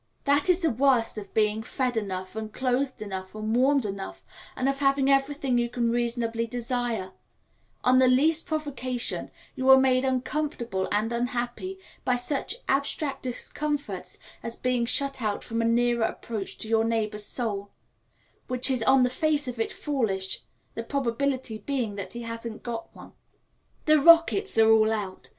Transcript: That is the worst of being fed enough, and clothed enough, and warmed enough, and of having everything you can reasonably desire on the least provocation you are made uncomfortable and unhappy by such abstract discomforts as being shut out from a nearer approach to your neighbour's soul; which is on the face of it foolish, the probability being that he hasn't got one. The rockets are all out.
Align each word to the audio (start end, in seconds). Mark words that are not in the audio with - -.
That 0.23 0.49
is 0.49 0.61
the 0.61 0.71
worst 0.71 1.19
of 1.19 1.31
being 1.31 1.61
fed 1.61 1.95
enough, 1.95 2.35
and 2.35 2.51
clothed 2.51 3.03
enough, 3.03 3.35
and 3.35 3.55
warmed 3.55 3.85
enough, 3.85 4.23
and 4.55 4.67
of 4.67 4.79
having 4.79 5.11
everything 5.11 5.59
you 5.59 5.69
can 5.69 5.91
reasonably 5.91 6.47
desire 6.47 7.11
on 7.83 7.99
the 7.99 8.07
least 8.07 8.47
provocation 8.47 9.29
you 9.55 9.69
are 9.69 9.77
made 9.77 10.03
uncomfortable 10.03 10.87
and 10.91 11.13
unhappy 11.13 11.77
by 12.03 12.15
such 12.15 12.55
abstract 12.67 13.21
discomforts 13.21 14.17
as 14.41 14.57
being 14.57 14.87
shut 14.87 15.21
out 15.21 15.43
from 15.43 15.61
a 15.61 15.65
nearer 15.65 16.01
approach 16.05 16.57
to 16.57 16.67
your 16.67 16.83
neighbour's 16.83 17.27
soul; 17.27 17.69
which 18.47 18.71
is 18.71 18.81
on 18.81 19.03
the 19.03 19.07
face 19.07 19.47
of 19.47 19.59
it 19.59 19.71
foolish, 19.71 20.41
the 20.73 20.81
probability 20.81 21.59
being 21.59 21.93
that 21.93 22.13
he 22.13 22.23
hasn't 22.23 22.63
got 22.63 22.89
one. 22.95 23.11
The 23.85 23.99
rockets 23.99 24.57
are 24.57 24.67
all 24.71 24.91
out. 24.91 25.29